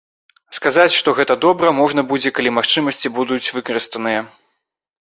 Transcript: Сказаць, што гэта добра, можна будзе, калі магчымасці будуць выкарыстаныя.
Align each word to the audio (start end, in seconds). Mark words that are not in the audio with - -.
Сказаць, 0.57 0.95
што 0.99 1.13
гэта 1.19 1.33
добра, 1.45 1.73
можна 1.81 2.01
будзе, 2.13 2.35
калі 2.39 2.57
магчымасці 2.57 3.15
будуць 3.21 3.45
выкарыстаныя. 3.59 4.21